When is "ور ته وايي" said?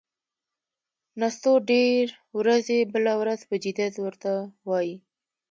3.99-4.95